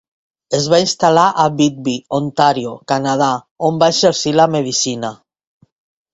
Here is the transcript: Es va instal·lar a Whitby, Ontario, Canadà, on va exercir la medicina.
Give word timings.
Es 0.59 0.69
va 0.73 0.77
instal·lar 0.83 1.25
a 1.43 1.45
Whitby, 1.59 1.93
Ontario, 2.19 2.73
Canadà, 2.93 3.29
on 3.69 3.79
va 3.85 3.93
exercir 3.95 4.35
la 4.41 4.49
medicina. 4.57 5.15